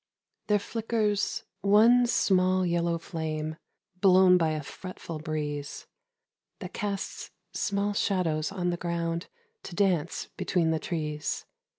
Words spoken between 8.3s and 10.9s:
on the ground To dance between the